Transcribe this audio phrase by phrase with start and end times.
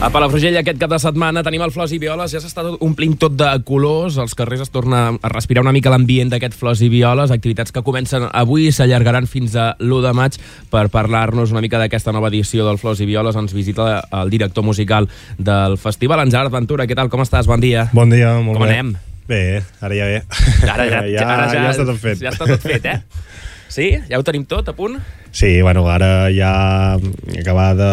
[0.00, 3.34] A Palafrugell aquest cap de setmana tenim el Flors i Violes, ja s'està omplint tot
[3.36, 7.28] de colors, als carrers es torna a respirar una mica l'ambient d'aquest Flors i Violes,
[7.34, 10.38] activitats que comencen avui i s'allargaran fins a l'1 de maig
[10.72, 13.36] per parlar-nos una mica d'aquesta nova edició del Flors i Violes.
[13.36, 16.88] Ens visita el director musical del festival, en Gerard Ventura.
[16.88, 17.44] Què tal, com estàs?
[17.50, 17.90] Bon dia.
[17.92, 18.72] Bon dia, molt Com bé.
[18.72, 18.96] anem?
[19.28, 19.42] Bé,
[19.84, 20.24] ara ja bé.
[20.64, 22.24] Ara ja, ja, ara ja, està tot fet.
[22.24, 23.02] Ja està tot fet, eh?
[23.70, 23.92] Sí?
[24.10, 24.98] Ja ho tenim tot a punt?
[25.30, 26.98] Sí, bueno, ara ja
[27.38, 27.90] acabar de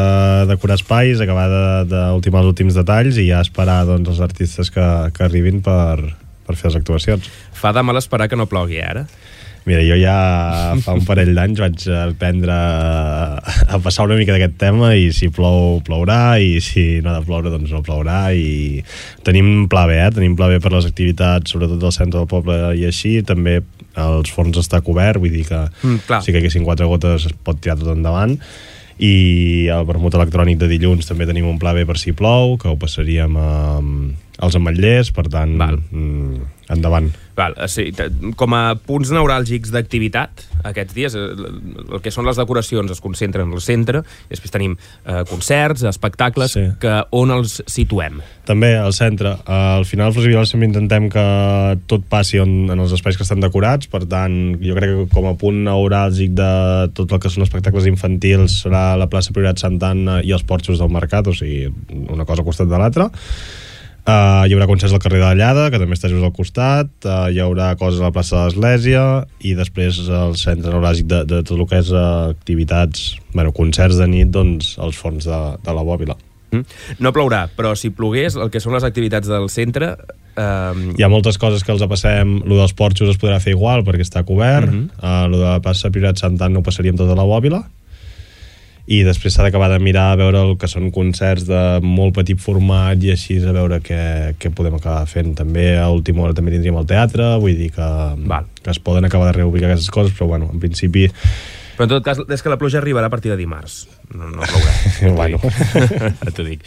[0.50, 5.28] decorar espais, acabar d'ultimar els últims detalls i ja esperar doncs, els artistes que, que
[5.28, 6.16] arribin per,
[6.48, 7.30] per fer les actuacions.
[7.54, 9.06] Fa de mal esperar que no plogui, eh, ara.
[9.68, 10.16] Mira, jo ja
[10.80, 15.82] fa un parell d'anys vaig aprendre a passar una mica d'aquest tema i si plou,
[15.84, 18.80] plourà i si no ha de ploure, doncs no plourà i
[19.28, 20.08] tenim pla B, eh?
[20.16, 23.60] tenim pla B per les activitats, sobretot del centre del poble i així, també
[23.98, 26.22] els forns està cobert, vull dir que Mm, clar.
[26.24, 28.38] si caiguessin quatre gotes es pot tirar tot endavant
[28.98, 32.68] i el vermut electrònic de dilluns també tenim un pla B per si plou, que
[32.70, 33.82] ho passaríem a,
[34.38, 35.80] als ametllers, per tant, Val.
[35.92, 37.10] mm, endavant.
[37.38, 37.92] Val, eh, sí,
[38.36, 41.20] com a punts neuràlgics d'activitat, aquests dies, eh,
[41.94, 46.52] el que són les decoracions es concentren al centre, i després tenim eh, concerts, espectacles,
[46.52, 46.66] Sí.
[46.80, 48.22] que on els situem?
[48.46, 49.38] També al centre.
[49.46, 53.24] Al final, Flors i Violes sempre intentem que tot passi on, en els espais que
[53.24, 57.30] estan decorats, per tant, jo crec que com a punt neuràlgic de tot el que
[57.30, 61.34] són espectacles infantils serà la plaça Priorat Santa Anna i els porxos del mercat, o
[61.34, 61.72] sigui,
[62.10, 63.10] una cosa al costat de l'altra.
[64.08, 66.88] Uh, hi haurà concerts al carrer de la Llada, que també està just al costat,
[67.04, 69.02] uh, hi haurà coses a la plaça de l'Església
[69.44, 74.00] i després el centre neuràgic de, de tot el que és uh, activitats, bueno, concerts
[74.00, 76.16] de nit, doncs, als forns de, de la Bòbila.
[76.56, 76.64] Mm?
[77.04, 79.98] No plourà, però si plogués, el que són les activitats del centre...
[80.38, 83.84] Eh, Hi ha moltes coses que els passem, lo dels porxos es podrà fer igual
[83.84, 85.04] perquè està cobert, mm -hmm.
[85.04, 87.66] uh, lo de la plaça Priorat Santan no ho passaríem tota la bòbila,
[88.88, 92.40] i després s'ha d'acabar de mirar a veure el que són concerts de molt petit
[92.40, 94.00] format i així a veure què,
[94.40, 95.34] què podem acabar fent.
[95.36, 97.92] També a última hora també tindríem el teatre, vull dir que,
[98.32, 98.48] Val.
[98.64, 101.10] que es poden acabar de reubicar aquestes coses, però bueno, en principi
[101.78, 103.84] però en tot cas, és que la pluja arribarà a partir de dimarts.
[104.10, 105.12] No, no plourà.
[105.14, 105.38] Bueno.
[106.34, 106.64] T'ho dic.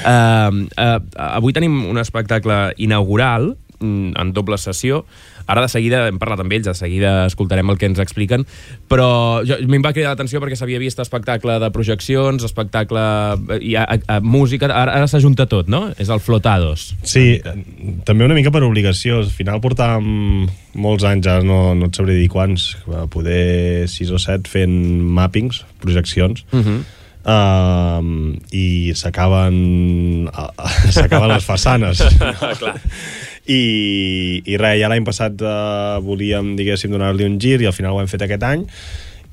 [0.00, 1.00] Uh, uh,
[1.36, 3.50] avui tenim un espectacle inaugural
[4.16, 5.04] en doble sessió.
[5.46, 8.46] Ara de seguida hem parlat amb ells, de seguida escoltarem el que ens expliquen,
[8.88, 13.02] però jo, a mi em va cridar l'atenció perquè s'havia vist espectacle de projeccions, espectacle
[13.52, 15.90] eh, i a, a, a música, ara, ara s'ajunta tot, no?
[16.00, 16.94] És el Flotados.
[17.04, 17.42] Sí,
[18.08, 19.20] també una mica per obligació.
[19.20, 20.46] Al final portàvem
[20.80, 24.76] molts anys, ara no, no et sabré dir quants, va poder 6 o 7 fent
[25.14, 26.80] mappings, projeccions, Uh -huh.
[27.28, 30.28] um, i s'acaben
[30.90, 32.02] s'acaben les façanes.
[32.60, 32.80] Clar.
[33.44, 37.96] I, i res, ja l'any passat uh, volíem, diguéssim, donar-li un gir i al final
[37.96, 38.64] ho hem fet aquest any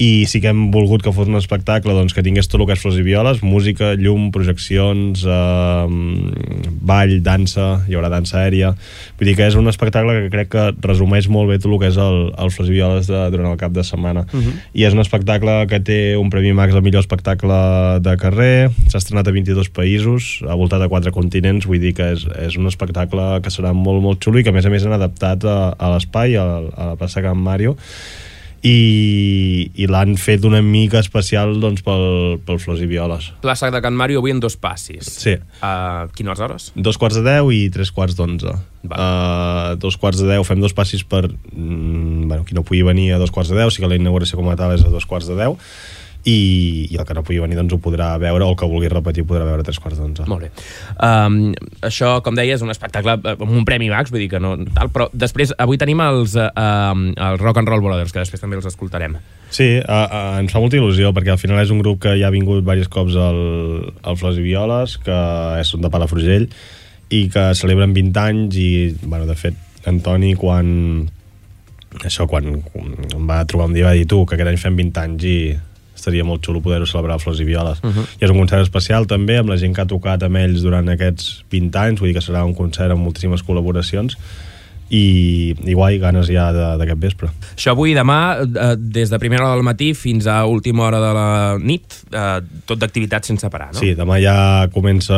[0.01, 2.73] i sí que hem volgut que fos un espectacle doncs, que tingués tot el que
[2.73, 8.71] és flors i violes, música, llum, projeccions, eh, ball, dansa, hi haurà dansa aèria.
[9.19, 11.91] Vull dir que és un espectacle que crec que resumeix molt bé tot el que
[11.91, 14.25] és el, el flors i violes de, durant el cap de setmana.
[14.31, 14.55] Uh -huh.
[14.73, 18.97] I és un espectacle que té un Premi Max al millor espectacle de carrer, s'ha
[18.97, 22.65] estrenat a 22 països, ha voltat a 4 continents, vull dir que és, és un
[22.65, 25.75] espectacle que serà molt, molt xulo i que a més a més han adaptat a,
[25.77, 26.43] a l'espai, a,
[26.75, 27.77] a la plaça Can Mario,
[28.61, 33.31] i, i l'han fet una mica especial doncs, pel, pel Flors i Violes.
[33.41, 35.09] Plaça de Can Mario avui en dos passis.
[35.23, 35.37] Sí.
[35.65, 36.69] A quines hores?
[36.75, 38.53] Dos quarts de deu i tres quarts d'onze.
[38.85, 41.27] Uh, dos quarts de deu, fem dos passis per...
[41.29, 44.37] Mm, bueno, qui no pugui venir a dos quarts de deu, sí que la inauguració
[44.39, 45.57] com a tal és a dos quarts de deu,
[46.23, 48.89] i, i el que no pugui venir doncs ho podrà veure, o el que vulgui
[48.91, 50.25] repetir ho podrà veure a tres quarts d'onze.
[50.29, 50.49] Molt bé.
[51.01, 51.39] Um,
[51.87, 54.53] això, com deia, és un espectacle eh, amb un premi Max, vull dir que no
[54.75, 58.43] tal, però després, avui tenim els, uh, um, els Rock and Roll Brothers, que després
[58.43, 59.17] també els escoltarem.
[59.51, 62.29] Sí, uh, uh, ens fa molta il·lusió perquè al final és un grup que ja
[62.29, 63.41] ha vingut diversos cops al,
[64.05, 65.17] al Flors i Violes que
[65.59, 66.47] és de Palafrugell
[67.11, 68.69] i que celebren 20 anys i,
[69.01, 69.57] bueno, de fet,
[69.89, 70.69] Antoni quan
[72.05, 75.01] això, quan em va trobar un dia va dir tu, que aquest any fem 20
[75.01, 75.35] anys i
[76.01, 77.81] estaria molt xulo poder-ho celebrar a Flors i Violes.
[77.83, 78.05] Uh -huh.
[78.19, 80.89] I és un concert especial també amb la gent que ha tocat amb ells durant
[80.89, 84.17] aquests 20 anys, vull dir que serà un concert amb moltíssimes col·laboracions
[84.91, 87.29] i, i guai, ganes ja d'aquest vespre.
[87.55, 90.99] Això avui i demà, eh, des de primera hora del matí fins a última hora
[90.99, 91.27] de la
[91.63, 93.79] nit, eh, tot d'activitat sense parar, no?
[93.79, 95.15] Sí, demà ja comença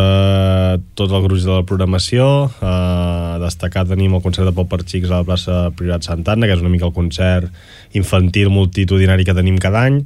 [0.93, 2.51] tot el gruix de la programació.
[2.61, 6.53] Uh, destacar tenim el concert de pop per xics a la plaça Priorat Santana, que
[6.53, 7.49] és una mica el concert
[7.97, 10.03] infantil multitudinari que tenim cada any.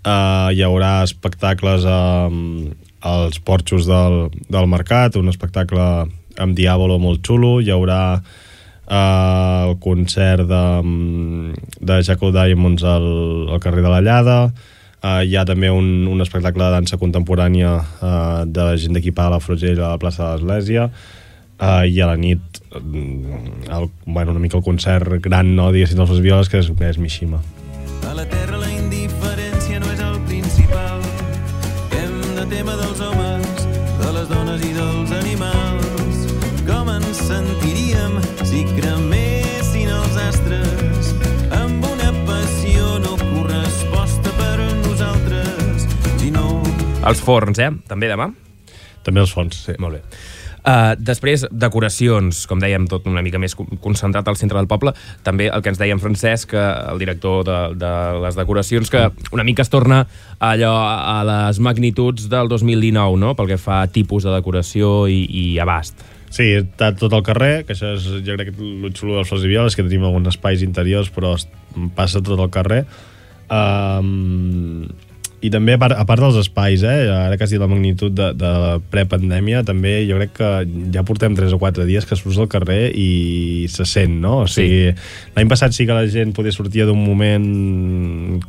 [0.00, 2.70] Uh, hi haurà espectacles um,
[3.04, 5.86] als porxos del, del mercat, un espectacle
[6.40, 7.58] amb Diàbolo molt xulo.
[7.60, 10.64] Hi haurà uh, el concert de,
[11.80, 13.08] de Jaco Diamonds al,
[13.52, 14.42] al carrer de la Llada,
[15.00, 19.30] Uh, hi ha també un, un espectacle de dansa contemporània uh, de gent d'aquí a
[19.32, 24.44] la Frugell a la plaça de l'Església uh, i a la nit el, bueno, una
[24.44, 27.40] mica el concert gran no, diguéssim, dels Violes que és, és Mishima
[28.04, 28.59] A la Terra
[34.50, 36.16] dones i dels animals.
[36.66, 38.16] Com ens sentiríem
[38.48, 41.12] si cremessin els astres
[41.54, 45.86] amb una passió no corresposta per nosaltres?
[46.18, 46.62] Si no
[47.06, 47.70] Els forns, eh?
[47.88, 48.32] També demà?
[49.02, 49.72] també els fons, sí.
[49.80, 50.02] Molt bé.
[50.60, 54.92] Uh, després, decoracions, com dèiem, tot una mica més con- concentrat al centre del poble.
[55.24, 57.92] També el que ens deia en Francesc, que el director de, de
[58.26, 60.02] les decoracions, que una mica es torna
[60.38, 65.22] allò a les magnituds del 2019, no?, pel que fa a tipus de decoració i,
[65.24, 66.04] i abast.
[66.30, 69.42] Sí, està tot el carrer, que això és, jo crec que el xulo dels Flors
[69.42, 71.34] i Violes, que tenim alguns espais interiors, però
[71.96, 72.84] passa tot el carrer.
[73.50, 74.84] Um,
[75.40, 78.12] I també, a part, a part dels espais, eh, ara que has dit la magnitud
[78.12, 80.50] de, de la prepandèmia, també jo crec que
[80.92, 84.42] ja portem 3 o 4 dies que surts al carrer i se sent, no?
[84.44, 84.92] O sigui,
[85.36, 87.48] l'any passat sí que la gent podia sortir d'un moment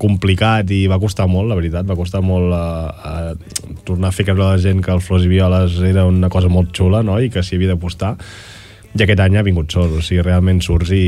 [0.02, 4.28] complicat i va costar molt, la veritat, va costar molt a, a tornar a fer
[4.28, 7.22] creure a la gent que el Flors i Violes era una cosa molt xula, no?,
[7.24, 8.18] i que s'hi havia d'apostar
[8.92, 11.04] i aquest any ha vingut sol, o sigui, realment surts i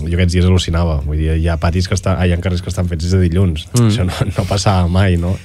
[0.00, 2.64] jo aquests dies al·lucinava vull dir, hi ha patis que estan, ah, hi ha carrers
[2.64, 3.92] que estan fets des de dilluns, mm.
[3.92, 5.36] això no, no passava mai no?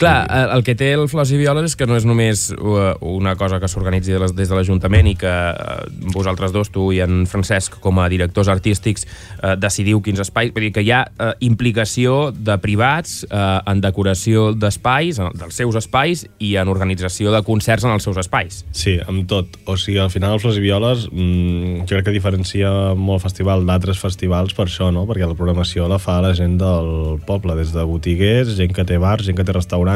[0.00, 2.94] Clar, eh, el que té el Flors i Violes és que no és només uh,
[3.04, 7.26] una cosa que s'organitzi des de l'Ajuntament i que uh, vosaltres dos, tu i en
[7.28, 10.54] Francesc, com a directors artístics, uh, decidiu quins espais...
[10.56, 11.02] Vull dir que hi ha
[11.44, 17.92] implicació de privats en decoració d'espais, dels seus espais, i en organització de concerts en
[17.92, 18.62] els seus espais.
[18.76, 19.60] Sí, amb tot.
[19.68, 23.66] O sigui, al final els Flors i Violes jo crec que diferencia molt el festival
[23.68, 25.04] d'altres festivals per això, no?
[25.08, 28.98] Perquè la programació la fa la gent del poble, des de botiguers, gent que té
[29.00, 29.89] bars, gent que té restaurants,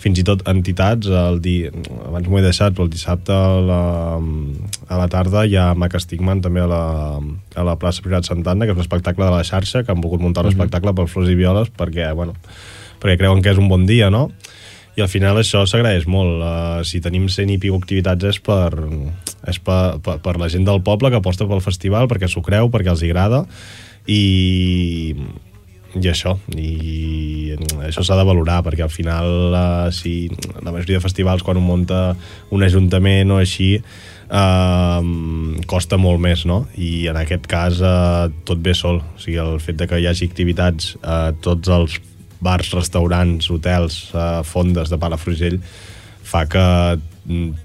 [0.00, 1.08] fins i tot entitats.
[1.08, 1.56] El di...
[2.08, 3.82] Abans m'ho he deixat, però el dissabte a la,
[4.88, 6.84] a la tarda hi ha Mac Stigman també a la,
[7.20, 10.24] a la plaça Privat Santana, que és un espectacle de la xarxa, que han volgut
[10.24, 12.36] muntar un espectacle per Flors i Violes perquè, bueno,
[13.02, 14.28] perquè creuen que és un bon dia, no?
[14.98, 18.72] i al final això s'agraeix molt uh, si tenim 100 i pico activitats és per,
[19.48, 22.68] és per, per, per la gent del poble que aposta pel festival perquè s'ho creu,
[22.72, 23.44] perquè els agrada
[24.10, 25.14] i,
[25.98, 30.30] i això i això s'ha de valorar perquè al final uh, si
[30.62, 32.14] la majoria de festivals quan ho munta
[32.54, 35.00] un ajuntament o així uh,
[35.70, 36.62] costa molt més no?
[36.78, 40.06] i en aquest cas uh, tot ve sol o sigui, el fet de que hi
[40.10, 41.98] hagi activitats a uh, tots els
[42.40, 45.58] bars, restaurants, hotels, uh, fondes de Palafrugell
[46.24, 47.09] fa que mm,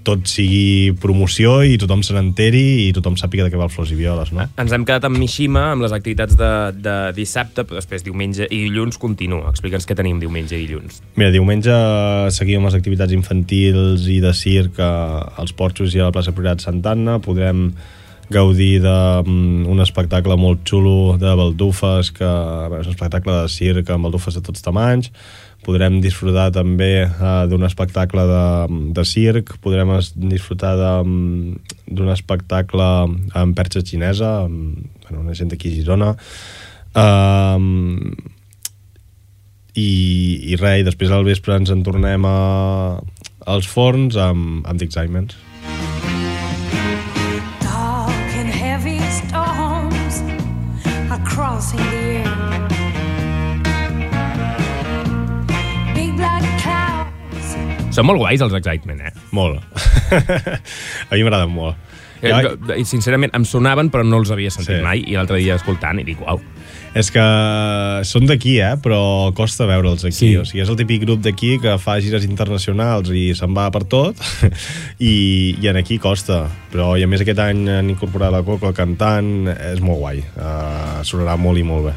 [0.06, 3.90] tot sigui promoció i tothom se n'enteri i tothom sàpiga de què va el Flors
[3.90, 4.46] i Violes, no?
[4.60, 8.62] Ens hem quedat amb Mishima, amb les activitats de, de dissabte, però després diumenge i
[8.66, 9.50] dilluns continua.
[9.50, 11.00] Explica'ns què tenim diumenge i dilluns.
[11.16, 11.74] Mira, diumenge
[12.36, 16.62] seguim amb les activitats infantils i de circ als Porxos i a la plaça Privat
[16.64, 17.18] Santa Anna.
[17.24, 17.70] Podrem
[18.32, 22.26] gaudir d'un espectacle molt xulo de baldufes, que
[22.80, 25.12] és un espectacle de circ amb baldufes de tots tamanys.
[25.66, 28.42] Podrem disfrutar també uh, d'un espectacle de,
[28.94, 29.90] de circ, podrem
[30.30, 31.56] disfrutar de-
[31.86, 32.86] d'un espectacle
[33.34, 36.12] amb perxa xinesa, amb bueno, una gent d'aquí a Girona.
[36.96, 38.14] Um,
[39.76, 39.90] i,
[40.52, 42.36] i res, i després al vespre ens en tornem a,
[43.46, 45.36] als forns amb, amb The Excitements.
[57.96, 59.12] Són molt guais els Excitement, eh?
[59.36, 59.62] Molt.
[61.10, 61.76] a mi m'agraden molt.
[62.22, 62.40] Eh, Ja,
[62.76, 64.82] I sincerament em sonaven però no els havia sentit Sí.
[64.84, 66.40] mai i l'altre dia escoltant i dic, uau.
[66.96, 67.24] és que
[68.08, 68.72] són d'aquí, eh?
[68.80, 70.16] però costa veure'ls aquí.
[70.16, 70.30] Sí.
[70.40, 73.84] O sigui, és el típic grup d'aquí que fa gires internacionals i se'n va per
[73.84, 74.16] tot
[74.98, 76.46] i, i en aquí costa.
[76.72, 80.24] Però i a més aquest any han incorporat la Coco cantant, és molt guai.
[80.36, 81.94] Uh, sonarà molt i molt bé.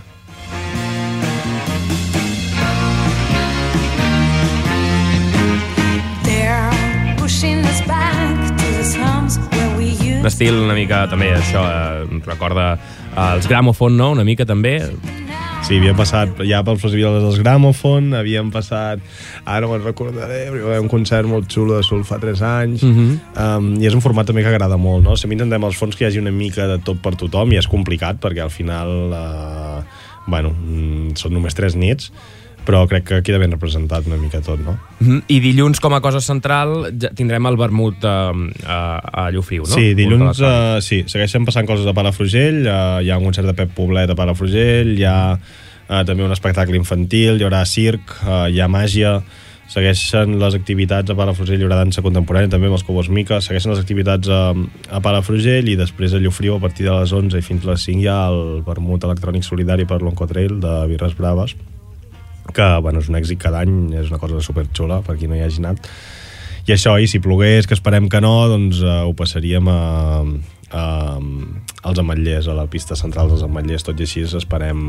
[10.19, 12.79] Where we Un used estil una mica també això, eh, recorda
[13.15, 14.11] els Gramofon, no?
[14.11, 14.91] Una mica també.
[15.63, 18.99] Sí, havíem passat ja pels festivals dels Gramofon, havíem passat,
[19.45, 22.89] ara no me'n recordaré, haver un concert molt xulo de Soul fa 3 anys, uh
[22.89, 23.57] -huh.
[23.57, 25.15] um, i és un format també que agrada molt, no?
[25.15, 27.67] Si intentem als fons que hi hagi una mica de tot per tothom, i és
[27.67, 29.83] complicat, perquè al final, uh,
[30.27, 32.11] bueno, mm, són només 3 nits,
[32.65, 34.77] però crec que queda ben representat una mica tot, no?
[34.99, 35.23] Mhm.
[35.27, 38.09] I dilluns, com a cosa central, ja tindrem el vermut eh,
[38.65, 38.79] a,
[39.25, 39.73] a Llofriu, no?
[39.73, 43.47] Sí, dilluns, de uh, sí, segueixen passant coses a Palafrugell, uh, hi ha un concert
[43.47, 48.17] de Pep Poblet a Palafrugell, hi ha uh, també un espectacle infantil, hi haurà circ,
[48.25, 49.21] uh, hi ha màgia,
[49.69, 53.73] segueixen les activitats a Palafrugell, hi haurà dansa contemporània també amb els Cobos Mica, segueixen
[53.73, 54.53] les activitats a,
[54.89, 57.89] a Palafrugell i després a Llofriu a partir de les 11 i fins a les
[57.89, 61.57] 5 hi ha el vermut electrònic solidari per l'Oncotrail de Birres Braves
[62.55, 65.43] que bueno, és un èxit cada any, és una cosa superxula per qui no hi
[65.45, 65.89] hagi anat
[66.67, 69.77] i això, i si plogués, que esperem que no doncs uh, ho passaríem a,
[70.69, 70.83] a,
[71.81, 74.83] als ametllers, a la pista central dels ametllers, tot i així esperem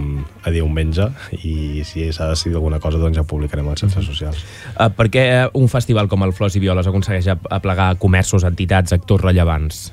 [0.44, 1.06] a diumenge
[1.40, 4.42] i si s'ha decidit alguna cosa doncs ja publicarem a les xarxes socials.
[4.74, 5.24] Uh, per què
[5.56, 9.86] un festival com el Flors i Violes aconsegueix ap- aplegar comerços, entitats, actors rellevants?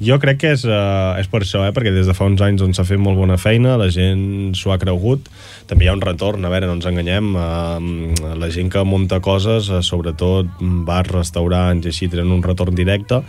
[0.00, 1.72] Jo crec que és, uh, és per això, eh?
[1.76, 4.72] perquè des de fa uns anys doncs, s'ha fet molt bona feina, la gent s'ho
[4.72, 5.28] ha cregut,
[5.68, 9.20] també hi ha un retorn, a veure, no ens enganyem, uh, la gent que munta
[9.20, 10.48] coses, uh, sobretot
[10.88, 13.20] bars, restaurants i així, tenen un retorn directe,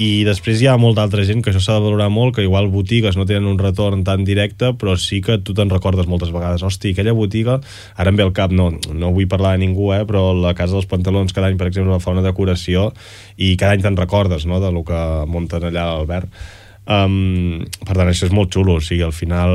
[0.00, 2.66] i després hi ha molta altra gent que això s'ha de valorar molt, que igual
[2.72, 6.64] botigues no tenen un retorn tan directe, però sí que tu te'n recordes moltes vegades,
[6.66, 7.60] hosti, aquella botiga
[7.94, 10.74] ara em ve al cap, no, no vull parlar de ningú eh, però la Casa
[10.74, 12.90] dels Pantalons cada any per exemple fa una decoració
[13.36, 17.94] i cada any te'n recordes no, de lo que munten allà a l'Albert Um, per
[17.96, 19.54] tant, això és molt xulo, o sigui, al final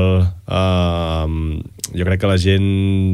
[0.50, 1.60] um,
[1.94, 2.66] jo crec que la gent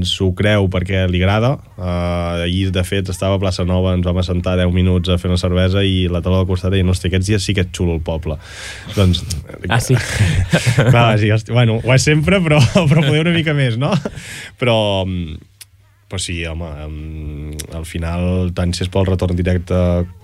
[0.09, 1.55] s'ho creu perquè li agrada.
[1.77, 5.29] Uh, ahir, de fet, estava a Plaça Nova, ens vam assentar 10 minuts a fer
[5.29, 7.97] una cervesa i la taula del costat deia, hosti, aquests dies sí que és xulo
[7.97, 8.39] el poble.
[8.97, 9.21] Doncs...
[9.69, 9.99] Ah, sí?
[10.93, 13.93] Clar, sí, hosti, bueno, ho és sempre, però, però poder una mica més, no?
[14.61, 14.79] Però,
[16.07, 19.77] però sí, home, um, al final, tant si és pel retorn directe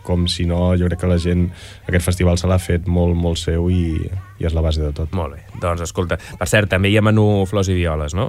[0.07, 1.49] com si no, jo crec que la gent,
[1.91, 3.97] aquest festival se l'ha fet molt, molt seu i,
[4.39, 5.11] i és la base de tot.
[5.19, 5.43] Molt bé.
[5.62, 8.29] Doncs, escolta, per cert, també hi ha menú flors i violes, no?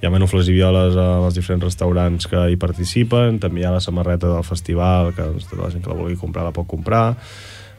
[0.00, 3.74] Hi ha menú flors i violes als diferents restaurants que hi participen, també hi ha
[3.76, 6.68] la samarreta del festival, que doncs, tota la gent que la vulgui comprar la pot
[6.68, 7.06] comprar,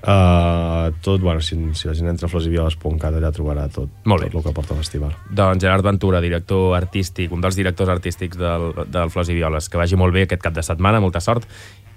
[0.06, 4.30] Uh, tot, bueno, si, si la gent entra a florsivioles.cat allà trobarà tot, Molt bé.
[4.30, 5.16] tot el que porta el festival.
[5.34, 9.70] Doncs Gerard Ventura, director artístic, un dels directors artístics del, del Flors i Violes.
[9.70, 11.48] Que vagi molt bé aquest cap de setmana, molta sort.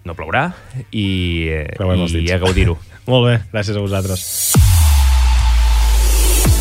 [0.08, 0.46] No plourà
[0.94, 2.32] i, Creuem i dits.
[2.32, 2.78] a gaudir-ho.
[3.08, 4.24] Molt bé, gràcies a vosaltres.